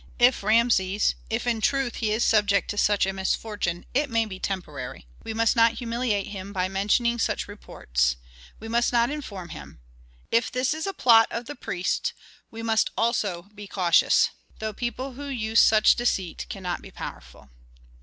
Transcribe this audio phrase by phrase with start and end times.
[0.17, 4.39] If Rameses if in truth he is subject to such a misfortune, it may be
[4.39, 5.05] temporary.
[5.23, 8.15] We must not humiliate him by mentioning such reports,
[8.59, 9.79] we must not inform him.
[10.31, 12.13] If this is a plot of the priests
[12.49, 14.29] we must also be cautious.
[14.57, 17.49] Though people who use such deceit cannot be powerful."